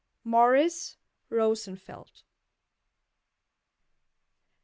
[0.25, 0.95] _Morris
[1.29, 2.23] Rosenfeld.